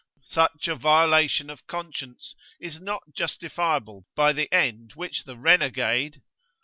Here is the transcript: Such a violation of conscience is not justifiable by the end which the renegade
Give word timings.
Such 0.23 0.67
a 0.67 0.73
violation 0.73 1.51
of 1.51 1.67
conscience 1.67 2.33
is 2.59 2.79
not 2.81 3.13
justifiable 3.13 4.07
by 4.15 4.33
the 4.33 4.51
end 4.51 4.93
which 4.93 5.25
the 5.25 5.37
renegade 5.37 6.23